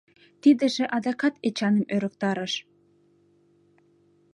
Тидыже 0.41 0.85
адакат 0.95 1.35
Эчаным 1.47 1.85
ӧрыктарыш. 1.95 2.53